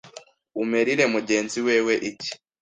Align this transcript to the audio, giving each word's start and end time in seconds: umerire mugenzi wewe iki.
umerire 0.61 1.03
mugenzi 1.13 1.57
wewe 1.67 1.93
iki. 2.09 2.29